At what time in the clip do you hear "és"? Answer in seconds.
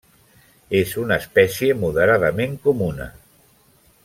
0.79-0.93